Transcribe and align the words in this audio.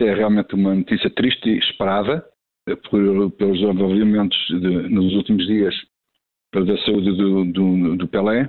é 0.00 0.14
realmente 0.14 0.54
uma 0.54 0.74
notícia 0.74 1.10
triste 1.10 1.48
e 1.48 1.58
esperada 1.58 2.24
eh, 2.68 2.76
por, 2.76 3.30
pelos 3.32 3.60
desenvolvimentos 3.60 4.38
de, 4.48 4.88
nos 4.88 5.12
últimos 5.14 5.46
dias 5.46 5.74
da 6.52 6.78
saúde 6.84 7.16
do, 7.16 7.44
do, 7.46 7.96
do 7.96 8.08
Pelé, 8.08 8.48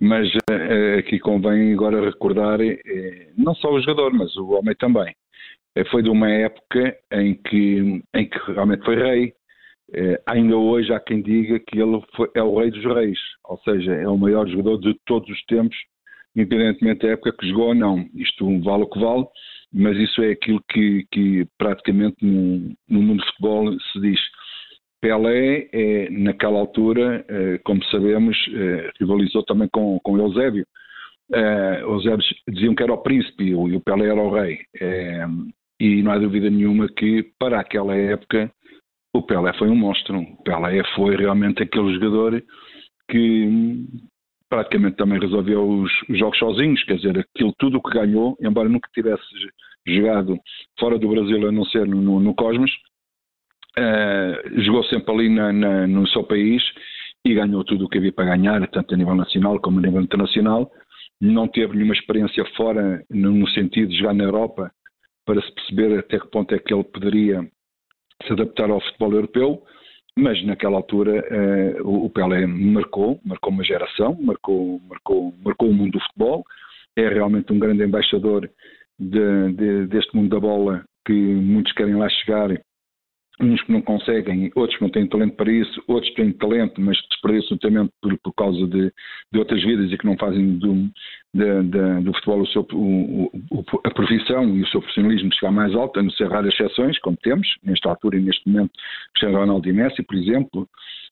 mas 0.00 0.28
uh, 0.34 0.98
aqui 0.98 1.18
convém 1.18 1.72
agora 1.72 2.04
recordar 2.04 2.60
uh, 2.60 2.74
não 3.36 3.54
só 3.54 3.72
o 3.72 3.80
jogador, 3.80 4.12
mas 4.12 4.34
o 4.36 4.50
homem 4.50 4.74
também. 4.76 5.14
Uh, 5.76 5.88
foi 5.90 6.02
de 6.02 6.08
uma 6.08 6.28
época 6.28 6.96
em 7.12 7.34
que, 7.34 8.02
em 8.14 8.28
que 8.28 8.52
realmente 8.52 8.84
foi 8.84 8.96
rei. 8.96 9.32
ainda 10.26 10.56
hoje 10.56 10.92
há 10.92 11.00
quem 11.00 11.22
diga 11.22 11.58
que 11.60 11.80
ele 11.80 12.00
foi, 12.14 12.28
é 12.34 12.42
o 12.42 12.58
rei 12.58 12.70
dos 12.70 12.84
reis, 12.84 13.18
ou 13.44 13.58
seja, 13.58 13.94
é 13.94 14.08
o 14.08 14.18
maior 14.18 14.46
jogador 14.48 14.78
de 14.78 14.94
todos 15.06 15.28
os 15.28 15.44
tempos, 15.46 15.76
independentemente 16.36 17.06
da 17.06 17.12
época 17.12 17.36
que 17.38 17.48
jogou 17.48 17.68
ou 17.68 17.74
não. 17.74 18.06
Isto 18.14 18.60
vale 18.62 18.82
o 18.82 18.88
que 18.88 19.00
vale, 19.00 19.26
mas 19.72 19.96
isso 19.96 20.22
é 20.22 20.30
aquilo 20.32 20.62
que, 20.68 21.06
que 21.10 21.46
praticamente 21.58 22.16
no, 22.24 22.74
no 22.88 23.02
mundo 23.02 23.18
do 23.18 23.26
futebol 23.26 23.80
se 23.92 24.00
diz. 24.00 24.20
Pelé, 25.00 25.68
é, 25.72 26.10
naquela 26.10 26.58
altura, 26.58 27.24
é, 27.28 27.58
como 27.58 27.82
sabemos, 27.84 28.36
é, 28.52 28.90
rivalizou 28.98 29.44
também 29.44 29.68
com, 29.72 29.98
com 30.02 30.18
Eusébio. 30.18 30.66
É, 31.32 31.82
Eusébio 31.82 32.24
diziam 32.48 32.74
que 32.74 32.82
era 32.82 32.92
o 32.92 33.02
príncipe 33.02 33.44
e 33.44 33.54
o 33.54 33.80
Pelé 33.80 34.06
era 34.06 34.20
o 34.20 34.32
rei. 34.32 34.58
E 35.80 36.02
não 36.02 36.10
há 36.10 36.18
dúvida 36.18 36.50
nenhuma 36.50 36.88
que, 36.88 37.30
para 37.38 37.60
aquela 37.60 37.94
época, 37.94 38.50
o 39.14 39.22
Pelé 39.22 39.52
foi 39.54 39.68
um 39.68 39.76
monstro. 39.76 40.18
O 40.18 40.42
Pelé 40.42 40.82
foi 40.96 41.14
realmente 41.14 41.62
aquele 41.62 41.94
jogador 41.94 42.42
que 43.08 43.86
praticamente 44.48 44.96
também 44.96 45.20
resolveu 45.20 45.68
os, 45.68 45.92
os 46.08 46.18
jogos 46.18 46.38
sozinhos, 46.38 46.82
quer 46.84 46.96
dizer, 46.96 47.18
aquilo 47.18 47.52
tudo 47.58 47.82
que 47.82 47.90
ganhou, 47.90 48.36
embora 48.40 48.68
nunca 48.68 48.88
tivesse 48.92 49.22
jogado 49.86 50.38
fora 50.78 50.98
do 50.98 51.08
Brasil, 51.08 51.48
a 51.48 51.52
não 51.52 51.64
ser 51.64 51.86
no, 51.86 52.20
no 52.20 52.34
Cosmos, 52.34 52.70
uh, 53.78 54.60
jogou 54.62 54.84
sempre 54.84 55.12
ali 55.14 55.28
na, 55.28 55.52
na, 55.52 55.86
no 55.86 56.06
seu 56.08 56.24
país 56.24 56.62
e 57.24 57.34
ganhou 57.34 57.64
tudo 57.64 57.84
o 57.84 57.88
que 57.88 57.98
havia 57.98 58.12
para 58.12 58.36
ganhar, 58.36 58.66
tanto 58.68 58.94
a 58.94 58.96
nível 58.96 59.14
nacional 59.14 59.60
como 59.60 59.78
a 59.78 59.82
nível 59.82 60.00
internacional. 60.00 60.70
Não 61.20 61.48
teve 61.48 61.74
nenhuma 61.74 61.94
experiência 61.94 62.44
fora, 62.56 63.02
no 63.10 63.48
sentido 63.48 63.88
de 63.88 63.98
jogar 63.98 64.14
na 64.14 64.24
Europa, 64.24 64.70
para 65.26 65.42
se 65.42 65.52
perceber 65.52 65.98
até 65.98 66.18
que 66.18 66.30
ponto 66.30 66.54
é 66.54 66.58
que 66.58 66.72
ele 66.72 66.84
poderia 66.84 67.40
se 68.24 68.32
adaptar 68.32 68.70
ao 68.70 68.80
futebol 68.80 69.12
europeu 69.12 69.62
mas 70.18 70.44
naquela 70.44 70.76
altura 70.76 71.24
uh, 71.80 72.04
o 72.04 72.10
Pelé 72.10 72.44
marcou, 72.44 73.20
marcou 73.24 73.52
uma 73.52 73.62
geração, 73.62 74.18
marcou, 74.20 74.80
marcou, 74.88 75.32
marcou 75.44 75.70
o 75.70 75.72
mundo 75.72 75.92
do 75.92 76.00
futebol, 76.00 76.44
é 76.96 77.08
realmente 77.08 77.52
um 77.52 77.58
grande 77.58 77.84
embaixador 77.84 78.50
de, 78.98 79.52
de, 79.52 79.86
deste 79.86 80.16
mundo 80.16 80.30
da 80.30 80.40
bola 80.40 80.84
que 81.06 81.12
muitos 81.12 81.72
querem 81.72 81.94
lá 81.94 82.08
chegar 82.08 82.50
uns 83.40 83.62
que 83.62 83.72
não 83.72 83.80
conseguem, 83.80 84.50
outros 84.54 84.76
que 84.76 84.82
não 84.82 84.90
têm 84.90 85.06
talento 85.06 85.36
para 85.36 85.52
isso, 85.52 85.82
outros 85.86 86.12
têm 86.14 86.32
talento, 86.32 86.80
mas 86.80 86.96
desperdiçam 87.10 87.56
o 87.56 87.60
talento 87.60 87.92
por, 88.02 88.18
por 88.18 88.32
causa 88.32 88.66
de, 88.66 88.92
de, 89.32 89.38
outras 89.38 89.62
vidas 89.62 89.92
e 89.92 89.98
que 89.98 90.06
não 90.06 90.16
fazem 90.16 90.58
do, 90.58 90.74
de, 91.32 91.62
de, 91.62 92.00
do 92.02 92.12
futebol 92.14 92.40
o 92.40 92.46
seu, 92.48 92.66
o, 92.72 93.30
o, 93.50 93.64
a 93.84 93.90
profissão 93.90 94.56
e 94.56 94.62
o 94.62 94.66
seu 94.68 94.80
profissionalismo 94.80 95.32
chegar 95.34 95.52
mais 95.52 95.74
alto, 95.74 96.00
a 96.00 96.02
não 96.02 96.10
ser 96.10 96.28
raras 96.28 96.52
exceções, 96.52 96.98
como 96.98 97.16
temos, 97.18 97.46
nesta 97.62 97.88
altura 97.88 98.16
e 98.16 98.22
neste 98.22 98.48
momento, 98.48 98.72
Cristiano 99.14 99.38
Ronaldo 99.38 99.68
e 99.68 99.72
Messi, 99.72 100.02
por 100.02 100.16
exemplo. 100.16 100.68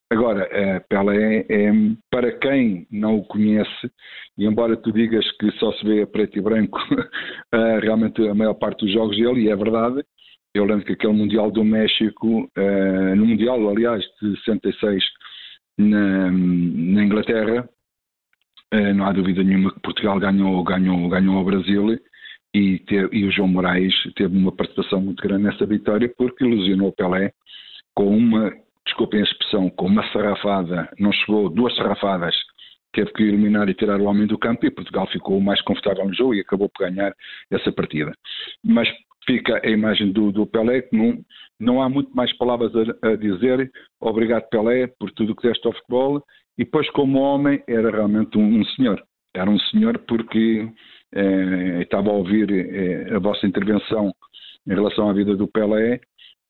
Agora, 0.08 0.48
é, 0.52 0.84
é, 0.88 1.72
para 2.10 2.30
quem 2.38 2.86
não 2.92 3.16
o 3.18 3.24
conhece, 3.24 3.90
e 4.38 4.46
embora 4.46 4.76
tu 4.76 4.92
digas 4.92 5.28
que 5.38 5.50
só 5.52 5.72
se 5.72 5.84
vê 5.84 6.02
a 6.02 6.06
preto 6.06 6.38
e 6.38 6.42
branco 6.42 6.78
realmente 7.82 8.26
a 8.28 8.34
maior 8.34 8.54
parte 8.54 8.84
dos 8.84 8.92
jogos 8.92 9.16
dele, 9.16 9.42
e 9.42 9.48
é 9.48 9.56
verdade, 9.56 10.04
eu 10.56 10.64
lembro 10.64 10.84
que 10.84 10.92
aquele 10.92 11.12
Mundial 11.12 11.50
do 11.50 11.64
México, 11.64 12.50
uh, 12.56 13.16
no 13.16 13.26
Mundial, 13.26 13.68
aliás, 13.68 14.02
de 14.20 14.36
66 14.44 15.04
na, 15.78 16.30
na 16.30 17.04
Inglaterra, 17.04 17.68
uh, 18.74 18.94
não 18.94 19.06
há 19.06 19.12
dúvida 19.12 19.42
nenhuma 19.42 19.72
que 19.72 19.80
Portugal 19.80 20.18
ganhou, 20.18 20.62
ganhou, 20.64 21.08
ganhou 21.08 21.36
ao 21.36 21.44
Brasil 21.44 21.98
e, 22.54 22.78
te, 22.80 22.94
e 23.12 23.24
o 23.24 23.30
João 23.30 23.48
Moraes 23.48 23.94
teve 24.14 24.36
uma 24.36 24.52
participação 24.52 25.00
muito 25.00 25.22
grande 25.22 25.44
nessa 25.44 25.66
vitória 25.66 26.12
porque 26.16 26.44
ilusionou 26.44 26.92
Pelé 26.92 27.32
com 27.94 28.16
uma, 28.16 28.52
desculpem 28.84 29.20
a 29.20 29.24
expressão, 29.24 29.70
com 29.70 29.86
uma 29.86 30.06
sarrafada, 30.12 30.88
não 30.98 31.12
chegou, 31.12 31.48
duas 31.48 31.74
sarrafadas, 31.76 32.34
teve 32.96 33.12
que 33.12 33.22
eliminar 33.22 33.68
e 33.68 33.74
tirar 33.74 34.00
o 34.00 34.04
homem 34.04 34.26
do 34.26 34.38
campo 34.38 34.64
e 34.64 34.70
Portugal 34.70 35.06
ficou 35.08 35.38
mais 35.38 35.60
confortável 35.60 36.06
no 36.06 36.14
jogo 36.14 36.34
e 36.34 36.40
acabou 36.40 36.70
por 36.70 36.88
ganhar 36.88 37.14
essa 37.50 37.70
partida. 37.70 38.10
Mas 38.64 38.88
fica 39.26 39.60
a 39.62 39.68
imagem 39.68 40.12
do, 40.12 40.32
do 40.32 40.46
Pelé, 40.46 40.80
que 40.80 40.96
não, 40.96 41.18
não 41.60 41.82
há 41.82 41.90
muito 41.90 42.10
mais 42.16 42.34
palavras 42.38 42.72
a, 42.74 43.08
a 43.08 43.16
dizer. 43.16 43.70
Obrigado, 44.00 44.48
Pelé, 44.48 44.86
por 44.98 45.10
tudo 45.12 45.36
que 45.36 45.46
deste 45.46 45.66
ao 45.66 45.74
futebol. 45.74 46.22
E 46.56 46.64
depois, 46.64 46.88
como 46.92 47.18
homem, 47.18 47.62
era 47.68 47.90
realmente 47.90 48.38
um, 48.38 48.60
um 48.60 48.64
senhor. 48.64 49.02
Era 49.34 49.50
um 49.50 49.58
senhor 49.58 49.98
porque 50.08 50.66
eh, 51.14 51.82
estava 51.82 52.08
a 52.08 52.14
ouvir 52.14 52.50
eh, 52.50 53.14
a 53.14 53.18
vossa 53.18 53.46
intervenção 53.46 54.10
em 54.66 54.74
relação 54.74 55.10
à 55.10 55.12
vida 55.12 55.36
do 55.36 55.46
Pelé 55.46 56.00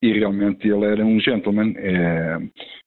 e 0.01 0.13
realmente 0.13 0.69
ele 0.69 0.85
era 0.85 1.05
um 1.05 1.19
gentleman. 1.19 1.75
Eh, 1.77 2.39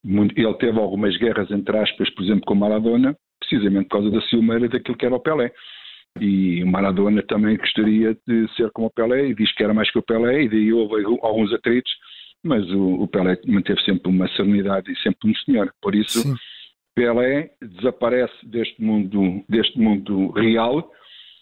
ele 0.06 0.54
teve 0.60 0.80
algumas 0.80 1.18
guerras, 1.18 1.52
entre 1.52 1.78
aspas, 1.78 2.10
por 2.12 2.24
exemplo, 2.24 2.46
com 2.46 2.56
Maradona, 2.56 3.14
precisamente 3.50 3.88
por 3.88 3.98
causa 3.98 4.12
da 4.12 4.22
ciumeira 4.28 4.70
daquilo 4.70 4.98
que 4.98 5.06
era 5.06 5.16
o 5.16 5.20
Pelé. 5.20 5.52
E 6.20 6.64
Maradona 6.66 7.24
também 7.24 7.58
gostaria 7.58 8.18
de 8.28 8.48
ser 8.56 8.72
como 8.72 8.88
o 8.88 8.92
Pelé 8.92 9.28
e 9.28 9.36
diz 9.36 9.52
que 9.54 9.64
era 9.64 9.74
mais 9.74 9.92
que 9.92 10.00
o 10.00 10.04
Pelé, 10.04 10.44
e 10.44 10.50
daí 10.50 10.74
houve 10.74 11.04
alguns 11.22 11.54
atritos, 11.54 11.92
mas 12.44 12.70
o, 12.72 13.04
o 13.04 13.08
Pelé 13.08 13.38
manteve 13.48 13.82
sempre 13.82 14.10
uma 14.10 14.28
serenidade 14.30 14.92
e 14.92 15.00
sempre 15.00 15.30
um 15.30 15.36
senhor. 15.36 15.72
Por 15.82 15.96
isso, 15.96 16.20
Sim. 16.20 16.36
Pelé 16.96 17.52
desaparece 17.62 18.34
deste 18.46 18.82
mundo, 18.82 19.44
deste 19.48 19.80
mundo 19.80 20.32
real, 20.32 20.92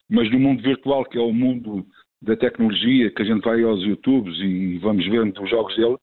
mas 0.10 0.32
no 0.32 0.40
mundo 0.40 0.62
virtual, 0.62 1.06
que 1.06 1.18
é 1.18 1.22
o 1.22 1.34
mundo 1.34 1.86
da 2.22 2.36
tecnologia, 2.36 3.12
que 3.12 3.22
a 3.22 3.26
gente 3.26 3.44
vai 3.44 3.62
aos 3.64 3.84
YouTubes 3.84 4.38
e 4.40 4.78
vamos 4.80 5.06
ver 5.08 5.22
os 5.22 5.50
jogos 5.50 5.76
dele, 5.76 5.98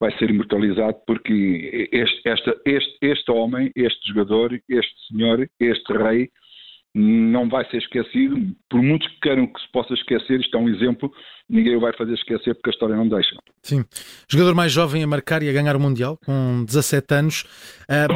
vai 0.00 0.16
ser 0.18 0.30
imortalizado 0.30 0.96
porque 1.06 1.88
este, 1.92 2.28
esta, 2.28 2.56
este, 2.64 2.98
este 3.00 3.30
homem, 3.30 3.70
este 3.74 4.08
jogador, 4.08 4.52
este 4.68 4.94
senhor, 5.08 5.48
este 5.58 5.92
rei, 5.92 6.30
não 6.98 7.46
vai 7.46 7.68
ser 7.70 7.76
esquecido, 7.76 8.36
por 8.70 8.80
muitos 8.82 9.06
que 9.08 9.20
queiram 9.20 9.46
que 9.46 9.60
se 9.60 9.70
possa 9.70 9.92
esquecer, 9.92 10.40
isto 10.40 10.56
é 10.56 10.60
um 10.60 10.68
exemplo, 10.68 11.12
ninguém 11.46 11.76
o 11.76 11.80
vai 11.80 11.92
fazer 11.92 12.14
esquecer 12.14 12.54
porque 12.54 12.70
a 12.70 12.72
história 12.72 12.96
não 12.96 13.06
deixa. 13.06 13.36
Sim. 13.62 13.84
Jogador 14.26 14.54
mais 14.54 14.72
jovem 14.72 15.02
a 15.02 15.06
marcar 15.06 15.42
e 15.42 15.50
a 15.50 15.52
ganhar 15.52 15.76
o 15.76 15.80
Mundial, 15.80 16.18
com 16.24 16.64
17 16.64 17.14
anos, 17.14 17.44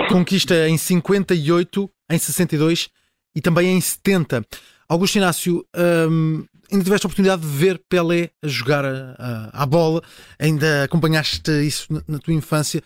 conquista 0.08 0.66
em 0.66 0.78
58, 0.78 1.90
em 2.10 2.18
62 2.18 2.88
e 3.36 3.42
também 3.42 3.68
em 3.68 3.80
70. 3.80 4.42
Augusto 4.88 5.16
Inácio, 5.16 5.62
um, 6.10 6.44
ainda 6.72 6.84
tiveste 6.84 7.06
a 7.06 7.08
oportunidade 7.08 7.42
de 7.42 7.48
ver 7.48 7.80
Pelé 7.88 8.30
a 8.42 8.48
jogar 8.48 8.84
a, 8.84 9.14
a, 9.18 9.62
a 9.62 9.66
bola, 9.66 10.02
ainda 10.38 10.84
acompanhaste 10.84 11.50
isso 11.66 11.92
na, 11.92 12.02
na 12.08 12.18
tua 12.18 12.34
infância. 12.34 12.82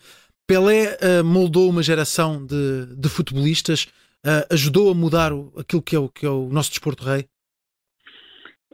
Pelé 0.46 0.96
uh, 0.96 1.24
moldou 1.24 1.70
uma 1.70 1.82
geração 1.82 2.44
de, 2.44 2.86
de 2.96 3.08
futebolistas 3.08 3.84
uh, 4.26 4.52
ajudou 4.52 4.90
a 4.90 4.94
mudar 4.94 5.32
o, 5.32 5.52
aquilo 5.58 5.82
que 5.82 5.96
é, 5.96 5.98
o, 5.98 6.08
que 6.08 6.26
é 6.26 6.30
o 6.30 6.48
nosso 6.48 6.70
desporto 6.70 7.04
rei? 7.04 7.26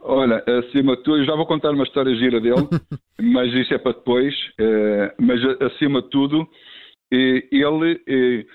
Olha, 0.03 0.43
acima 0.47 0.97
de 0.97 1.03
tudo, 1.03 1.17
eu 1.17 1.25
já 1.25 1.35
vou 1.35 1.45
contar 1.45 1.71
uma 1.71 1.83
história 1.83 2.15
gira 2.15 2.41
dele, 2.41 2.67
mas 3.21 3.53
isso 3.53 3.73
é 3.73 3.77
para 3.77 3.93
depois. 3.93 4.33
Uh, 4.59 5.13
mas 5.19 5.39
acima 5.61 6.01
de 6.01 6.09
tudo, 6.09 6.47
ele 7.11 8.47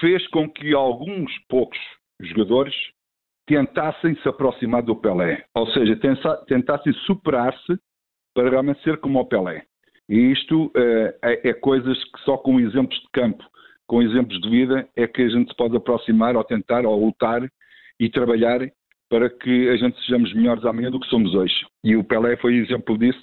fez 0.00 0.26
com 0.28 0.48
que 0.50 0.74
alguns 0.74 1.32
poucos 1.48 1.78
jogadores 2.20 2.74
tentassem 3.54 4.14
se 4.16 4.28
aproximar 4.28 4.82
do 4.82 4.96
Pelé, 4.96 5.44
ou 5.54 5.66
seja, 5.68 5.98
tentassem 6.46 6.92
superar-se 7.06 7.78
para 8.34 8.48
realmente 8.48 8.82
ser 8.82 8.98
como 8.98 9.20
o 9.20 9.26
Pelé. 9.26 9.62
E 10.08 10.32
isto 10.32 10.72
é, 11.22 11.50
é 11.50 11.52
coisas 11.52 11.96
que 12.04 12.20
só 12.24 12.36
com 12.36 12.58
exemplos 12.58 12.98
de 12.98 13.08
campo 13.12 13.44
com 13.92 14.00
exemplos 14.00 14.40
de 14.40 14.48
vida, 14.48 14.88
é 14.96 15.06
que 15.06 15.20
a 15.20 15.28
gente 15.28 15.50
se 15.50 15.56
pode 15.56 15.76
aproximar 15.76 16.34
ou 16.34 16.42
tentar 16.42 16.86
ou 16.86 17.04
lutar 17.04 17.46
e 18.00 18.08
trabalhar 18.08 18.60
para 19.10 19.28
que 19.28 19.68
a 19.68 19.76
gente 19.76 20.00
sejamos 20.00 20.32
melhores 20.32 20.64
amanhã 20.64 20.90
do 20.90 20.98
que 20.98 21.08
somos 21.08 21.34
hoje. 21.34 21.54
E 21.84 21.94
o 21.94 22.02
Pelé 22.02 22.38
foi 22.38 22.56
exemplo 22.56 22.96
disso 22.96 23.22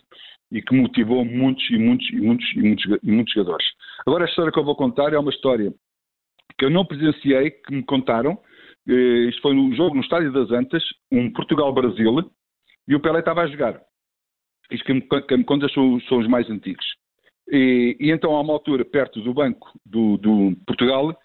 e 0.52 0.62
que 0.62 0.76
motivou 0.76 1.26
muitos 1.26 1.68
e 1.72 1.78
muitos 1.80 2.08
e 2.12 2.22
muitos 2.22 2.46
e 2.54 2.60
muitos, 2.60 2.86
e 3.02 3.12
muitos 3.12 3.34
jogadores. 3.34 3.66
Agora 4.06 4.26
a 4.26 4.28
história 4.28 4.52
que 4.52 4.60
eu 4.60 4.64
vou 4.64 4.76
contar 4.76 5.12
é 5.12 5.18
uma 5.18 5.32
história 5.32 5.74
que 6.56 6.66
eu 6.66 6.70
não 6.70 6.86
presenciei, 6.86 7.50
que 7.50 7.74
me 7.74 7.84
contaram. 7.84 8.38
Eh, 8.90 9.30
isto 9.30 9.42
foi 9.44 9.54
um 9.54 9.72
jogo 9.76 9.94
no 9.94 10.02
Estádio 10.02 10.32
das 10.32 10.50
Antas, 10.50 10.84
um 11.12 11.32
Portugal-Brasil, 11.32 12.32
e 12.88 12.96
o 12.96 13.00
Pelé 13.00 13.20
estava 13.20 13.42
a 13.42 13.48
jogar. 13.48 13.80
Isto 14.72 14.84
que 14.84 14.94
me, 14.94 15.08
me 15.38 15.44
conta 15.44 15.70
são, 15.70 16.02
são 16.02 16.18
os 16.18 16.28
mais 16.28 16.50
antigos. 16.50 16.86
E, 17.52 17.96
e, 18.00 18.12
então, 18.12 18.36
a 18.36 18.42
uma 18.42 18.54
altura, 18.54 18.84
perto 18.84 19.22
do 19.22 19.32
banco 19.32 19.72
do, 19.86 20.18
do 20.18 20.56
Portugal, 20.66 21.16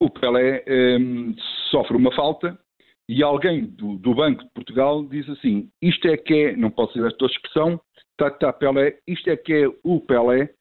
o 0.00 0.08
Pelé 0.08 0.64
um, 0.98 1.34
sofre 1.70 1.94
uma 1.94 2.14
falta 2.14 2.58
e 3.06 3.22
alguém 3.22 3.66
do, 3.66 3.96
do, 3.98 4.14
Banco 4.14 4.42
de 4.42 4.50
Portugal 4.54 5.04
diz 5.06 5.28
assim: 5.28 5.70
Isto 5.82 6.08
é 6.08 6.16
que 6.16 6.34
é, 6.34 6.56
não 6.56 6.70
posso 6.70 6.94
dizer 6.94 7.08
esta 7.08 7.26
expressão, 7.26 7.80
tá, 8.16 8.30
tá, 8.30 8.52
Pelé, 8.52 8.98
isto 9.06 9.28
é 9.28 9.36
que 9.36 9.52
é 9.52 9.68
o 9.82 10.00
Pelé. 10.00 10.54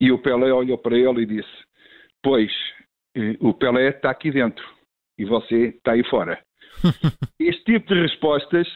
E 0.00 0.12
o 0.12 0.18
Pelé 0.18 0.52
olhou 0.52 0.76
para 0.76 0.96
ele 0.96 1.22
e 1.22 1.26
disse: 1.26 1.64
Pois, 2.22 2.52
eh, 3.16 3.36
o 3.40 3.52
Pelé 3.54 3.88
está 3.88 4.10
aqui 4.10 4.30
dentro 4.30 4.77
e 5.18 5.24
você 5.24 5.74
está 5.76 5.92
aí 5.92 6.04
fora. 6.08 6.38
este 7.40 7.64
tipo 7.64 7.94
de 7.94 8.02
respostas 8.02 8.66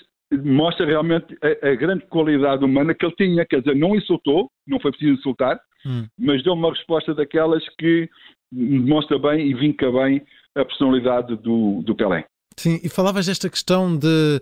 mostra 0.44 0.86
realmente 0.86 1.36
a, 1.42 1.68
a, 1.68 1.74
grande 1.74 2.04
qualidade 2.06 2.64
humana 2.64 2.94
que 2.94 3.04
ele 3.04 3.14
tinha, 3.16 3.46
quer 3.46 3.60
dizer, 3.60 3.76
não 3.76 3.94
insultou, 3.94 4.50
não 4.66 4.80
foi 4.80 4.90
preciso 4.90 5.18
insultar, 5.18 5.60
hum. 5.84 6.06
mas 6.18 6.42
deu 6.42 6.54
uma 6.54 6.70
resposta 6.70 7.14
daquelas 7.14 7.62
que 7.78 8.08
mostra 8.52 9.18
bem 9.18 9.48
e 9.48 9.54
vinca 9.54 9.90
bem 9.90 10.22
a 10.54 10.64
personalidade 10.64 11.36
do, 11.36 11.82
do 11.82 11.94
Pelé. 11.94 12.24
Sim, 12.56 12.80
e 12.82 12.88
falavas 12.88 13.26
desta 13.26 13.48
questão 13.48 13.96
de 13.96 14.40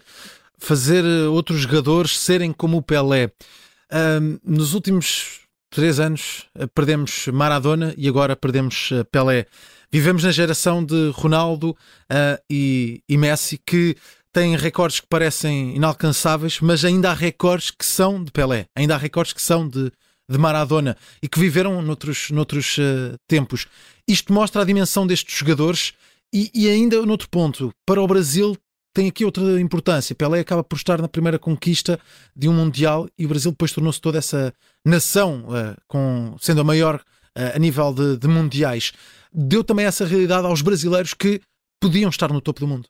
fazer 0.58 1.04
outros 1.28 1.60
jogadores 1.60 2.18
serem 2.18 2.52
como 2.52 2.78
o 2.78 2.82
Pelé. 2.82 3.30
Um, 3.92 4.38
nos 4.44 4.74
últimos 4.74 5.39
três 5.70 6.00
anos 6.00 6.46
eh, 6.54 6.66
perdemos 6.66 7.28
Maradona 7.28 7.94
e 7.96 8.08
agora 8.08 8.36
perdemos 8.36 8.90
eh, 8.92 9.04
Pelé. 9.04 9.46
Vivemos 9.90 10.24
na 10.24 10.30
geração 10.30 10.84
de 10.84 11.10
Ronaldo 11.12 11.70
uh, 11.70 12.40
e, 12.48 13.02
e 13.08 13.16
Messi 13.16 13.58
que 13.58 13.96
têm 14.32 14.56
recordes 14.56 15.00
que 15.00 15.06
parecem 15.08 15.74
inalcançáveis, 15.74 16.60
mas 16.60 16.84
ainda 16.84 17.10
há 17.10 17.14
recordes 17.14 17.72
que 17.72 17.84
são 17.84 18.22
de 18.22 18.30
Pelé, 18.30 18.66
ainda 18.76 18.94
há 18.94 18.98
recordes 18.98 19.32
que 19.32 19.42
são 19.42 19.68
de, 19.68 19.90
de 20.28 20.38
Maradona 20.38 20.96
e 21.20 21.28
que 21.28 21.40
viveram 21.40 21.82
noutros, 21.82 22.30
noutros 22.30 22.78
uh, 22.78 23.16
tempos. 23.26 23.66
Isto 24.06 24.32
mostra 24.32 24.62
a 24.62 24.64
dimensão 24.64 25.04
destes 25.04 25.36
jogadores 25.36 25.92
e, 26.32 26.50
e, 26.54 26.68
ainda 26.68 27.04
noutro 27.04 27.28
ponto, 27.28 27.72
para 27.84 28.00
o 28.00 28.06
Brasil 28.06 28.56
tem 28.94 29.08
aqui 29.08 29.24
outra 29.24 29.60
importância. 29.60 30.14
Pelé 30.14 30.40
acaba 30.40 30.64
por 30.64 30.76
estar 30.76 31.00
na 31.00 31.08
primeira 31.08 31.38
conquista 31.38 31.98
de 32.34 32.48
um 32.48 32.52
Mundial 32.52 33.08
e 33.18 33.24
o 33.24 33.28
Brasil 33.28 33.50
depois 33.50 33.72
tornou-se 33.72 34.00
toda 34.00 34.18
essa 34.18 34.52
nação, 34.84 35.44
uh, 35.48 35.76
com, 35.86 36.36
sendo 36.38 36.60
a 36.60 36.64
maior 36.64 36.96
uh, 36.96 37.54
a 37.54 37.58
nível 37.58 37.92
de, 37.92 38.18
de 38.18 38.28
mundiais. 38.28 38.92
Deu 39.32 39.62
também 39.62 39.86
essa 39.86 40.06
realidade 40.06 40.46
aos 40.46 40.62
brasileiros 40.62 41.14
que 41.14 41.40
podiam 41.80 42.10
estar 42.10 42.32
no 42.32 42.40
topo 42.40 42.60
do 42.60 42.66
mundo. 42.66 42.88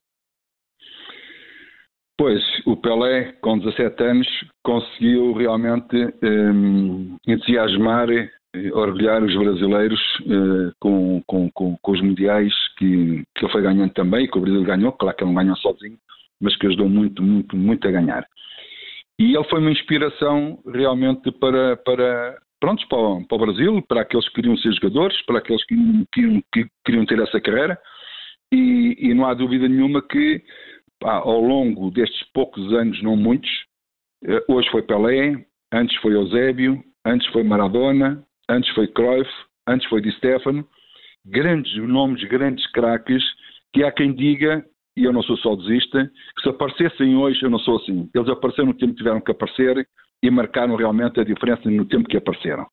Pois, 2.18 2.42
o 2.66 2.76
Pelé, 2.76 3.32
com 3.40 3.58
17 3.58 4.02
anos, 4.02 4.28
conseguiu 4.62 5.32
realmente 5.32 5.96
um, 6.22 7.16
entusiasmar, 7.26 8.08
orgulhar 8.72 9.22
os 9.22 9.36
brasileiros 9.36 10.00
uh, 10.20 10.72
com, 10.80 11.22
com, 11.26 11.50
com, 11.52 11.76
com, 11.80 11.92
os 11.92 12.00
mundiais 12.00 12.52
que, 12.76 13.22
que 13.34 13.44
ele 13.44 13.52
foi 13.52 13.62
ganhando 13.62 13.92
também, 13.92 14.28
que 14.28 14.38
o 14.38 14.40
Brasil 14.40 14.64
ganhou, 14.64 14.92
claro 14.92 15.16
que 15.16 15.22
ele 15.24 15.32
não 15.32 15.42
ganhou 15.42 15.56
sozinho, 15.56 15.96
mas 16.40 16.56
que 16.56 16.66
ajudou 16.66 16.88
muito, 16.88 17.22
muito, 17.22 17.56
muito 17.56 17.86
a 17.86 17.90
ganhar. 17.90 18.26
E 19.18 19.34
ele 19.36 19.44
foi 19.44 19.60
uma 19.60 19.70
inspiração 19.70 20.58
realmente 20.66 21.30
para, 21.32 21.76
para, 21.76 22.38
para, 22.58 22.72
o, 22.72 23.26
para 23.26 23.36
o 23.36 23.38
Brasil, 23.38 23.82
para 23.86 24.00
aqueles 24.00 24.28
que 24.28 24.34
queriam 24.34 24.56
ser 24.56 24.72
jogadores, 24.72 25.20
para 25.26 25.38
aqueles 25.38 25.64
que, 25.66 25.76
que, 26.12 26.44
que 26.52 26.66
queriam 26.84 27.06
ter 27.06 27.20
essa 27.20 27.40
carreira, 27.40 27.78
e, 28.52 28.96
e 28.98 29.14
não 29.14 29.26
há 29.26 29.34
dúvida 29.34 29.68
nenhuma 29.68 30.02
que 30.02 30.42
ao 31.02 31.40
longo 31.40 31.90
destes 31.90 32.22
poucos 32.32 32.72
anos, 32.72 33.00
não 33.02 33.16
muitos, 33.16 33.50
eh, 34.24 34.44
hoje 34.48 34.68
foi 34.70 34.82
Pelé, 34.82 35.46
antes 35.72 35.96
foi 36.00 36.14
Eusébio, 36.14 36.82
antes 37.06 37.26
foi 37.28 37.42
Maradona, 37.42 38.22
antes 38.50 38.72
foi 38.74 38.88
Cruyff, 38.88 39.30
antes 39.66 39.88
foi 39.88 40.00
Di 40.00 40.10
Stefano, 40.12 40.66
grandes 41.24 41.74
nomes, 41.76 42.22
grandes 42.24 42.66
craques, 42.72 43.22
que 43.72 43.84
há 43.84 43.92
quem 43.92 44.12
diga, 44.12 44.64
e 44.96 45.04
eu 45.04 45.12
não 45.12 45.22
sou 45.22 45.36
saudosista, 45.38 46.10
que 46.36 46.42
se 46.42 46.48
aparecessem 46.48 47.16
hoje 47.16 47.42
eu 47.42 47.50
não 47.50 47.58
sou 47.60 47.76
assim. 47.76 48.10
Eles 48.14 48.28
apareceram 48.28 48.68
no 48.68 48.74
tempo 48.74 48.92
que 48.92 48.98
tiveram 48.98 49.20
que 49.20 49.30
aparecer 49.30 49.86
e 50.22 50.30
marcaram 50.30 50.74
realmente 50.76 51.20
a 51.20 51.24
diferença 51.24 51.70
no 51.70 51.86
tempo 51.86 52.08
que 52.08 52.16
apareceram. 52.16 52.66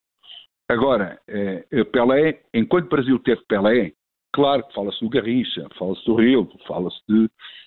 Agora, 0.69 1.17
eh, 1.29 1.83
Pelé, 1.91 2.41
enquanto 2.53 2.87
o 2.87 2.89
Brasil 2.89 3.19
teve 3.19 3.41
Pelé, 3.47 3.93
claro 4.33 4.63
que 4.67 4.73
fala-se 4.73 4.99
do 4.99 5.09
Garrincha, 5.09 5.65
fala-se 5.77 6.03
do 6.05 6.15
Rio, 6.15 6.49
fala-se 6.67 6.99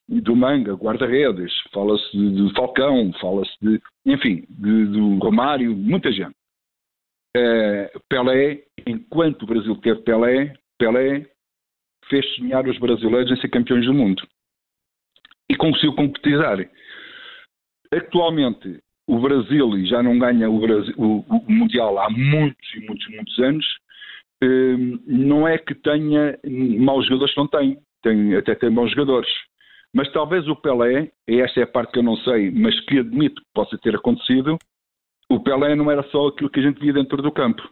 do 0.08 0.36
Manga, 0.36 0.74
guarda-redes, 0.74 1.52
fala-se 1.72 2.10
de, 2.12 2.52
Falcão, 2.54 3.12
fala-se 3.20 3.52
de, 3.62 3.80
enfim, 4.04 4.44
de, 4.50 4.86
do 4.86 5.18
Romário, 5.18 5.74
muita 5.74 6.12
gente. 6.12 6.34
Uh, 7.36 8.00
Pelé, 8.08 8.64
enquanto 8.86 9.42
o 9.42 9.46
Brasil 9.46 9.76
teve 9.76 10.02
Pelé, 10.02 10.54
Pelé 10.78 11.26
fez 12.08 12.26
sonhar 12.34 12.66
os 12.66 12.78
brasileiros 12.78 13.30
em 13.30 13.40
ser 13.40 13.48
campeões 13.48 13.86
do 13.86 13.94
mundo. 13.94 14.22
E 15.48 15.56
conseguiu 15.56 15.94
concretizar. 15.94 16.58
Atualmente, 17.92 18.80
o 19.06 19.18
Brasil 19.20 19.86
já 19.86 20.02
não 20.02 20.18
ganha 20.18 20.50
o, 20.50 20.60
Brasil, 20.60 20.94
o, 20.96 21.20
o 21.28 21.52
Mundial 21.52 21.98
há 21.98 22.10
muitos 22.10 22.74
e 22.74 22.80
muitos, 22.80 23.08
muitos 23.08 23.38
anos, 23.38 23.66
Hum, 24.42 24.98
não 25.06 25.46
é 25.46 25.58
que 25.58 25.74
tenha 25.74 26.38
maus 26.78 27.06
jogadores, 27.06 27.34
não 27.36 27.46
tem. 27.46 27.78
tem 28.02 28.34
até 28.36 28.54
tem 28.54 28.70
bons 28.70 28.90
jogadores. 28.90 29.28
Mas 29.94 30.10
talvez 30.12 30.46
o 30.48 30.56
Pelé, 30.56 31.10
e 31.28 31.40
esta 31.40 31.60
é 31.60 31.64
a 31.64 31.66
parte 31.66 31.92
que 31.92 31.98
eu 31.98 32.02
não 32.02 32.16
sei, 32.18 32.50
mas 32.50 32.78
que 32.86 32.98
admito 33.00 33.42
que 33.42 33.48
possa 33.52 33.76
ter 33.78 33.94
acontecido, 33.94 34.56
o 35.30 35.38
Pelé 35.38 35.74
não 35.76 35.90
era 35.90 36.02
só 36.10 36.26
aquilo 36.26 36.50
que 36.50 36.58
a 36.58 36.62
gente 36.62 36.80
via 36.80 36.92
dentro 36.92 37.22
do 37.22 37.30
campo. 37.30 37.62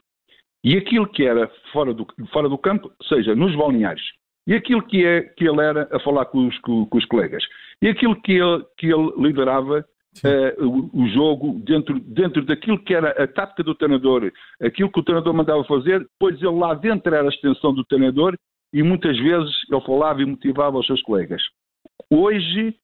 E 0.64 0.76
aquilo 0.76 1.08
que 1.08 1.25
era 1.25 1.50
fora 1.72 1.93
do, 1.93 2.06
fora 2.32 2.49
do 2.49 2.56
campo, 2.56 2.90
seja 3.08 3.34
nos 3.34 3.55
balneários, 3.55 4.05
e 4.46 4.55
aquilo 4.55 4.82
que, 4.82 5.05
é, 5.05 5.22
que 5.22 5.46
ele 5.46 5.60
era 5.60 5.88
a 5.93 6.00
falar 6.00 6.25
com 6.26 6.46
os, 6.46 6.58
com, 6.60 6.87
com 6.87 6.99
os 6.99 7.05
colegas, 7.05 7.44
e 7.82 7.88
aquilo 7.88 8.20
que 8.22 8.32
ele, 8.32 8.64
que 8.76 8.87
ele 8.87 9.12
liderava 9.19 9.84
uh, 10.25 10.66
o, 10.66 11.02
o, 11.02 11.08
jogo 11.08 11.60
dentro, 11.64 12.00
dentro 12.00 12.44
daquilo 12.44 12.82
que 12.82 12.94
era 12.94 13.10
a 13.22 13.26
tática 13.26 13.62
do 13.62 13.75
treinador, 13.75 14.32
aquilo 14.60 14.90
que 14.90 15.00
o 15.00 15.05
treinador 15.05 15.34
mandava 15.34 15.62
fazer, 15.64 16.06
pois 16.19 16.37
ele 16.40 16.58
lá 16.58 16.75
dentro 16.75 17.14
era 17.14 17.26
a 17.26 17.31
extensão 17.31 17.75
do 17.75 17.84
treinador 17.84 18.37
e 18.72 18.82
muitas 18.82 19.16
vezes 19.19 19.52
ele 19.70 19.81
falava 19.82 20.22
e 20.22 20.26
motivava 20.26 20.78
os 20.78 20.87
seus 20.87 21.02
colegas. 21.02 21.43
Hoje, 22.10 22.75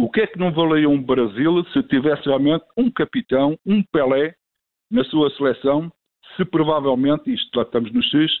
o 0.00 0.10
que 0.10 0.22
é 0.22 0.26
que 0.26 0.38
não 0.38 0.50
valeria 0.50 0.88
um 0.88 1.02
Brasil 1.02 1.62
se 1.72 1.82
tivesse 1.82 2.24
realmente 2.24 2.64
um 2.74 2.90
capitão, 2.90 3.58
um 3.66 3.82
Pelé, 3.92 4.34
na 4.90 5.04
sua 5.04 5.30
seleção, 5.36 5.92
se 6.36 6.44
provavelmente, 6.46 7.32
isto 7.32 7.54
lá 7.54 7.64
estamos 7.64 7.92
nos 7.92 8.08
X, 8.08 8.32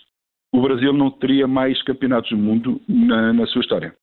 o 0.52 0.62
Brasil 0.62 0.90
não 0.92 1.10
teria 1.10 1.46
mais 1.46 1.80
campeonatos 1.82 2.30
do 2.30 2.38
mundo 2.38 2.80
na, 2.88 3.34
na 3.34 3.46
sua 3.46 3.60
história. 3.60 3.94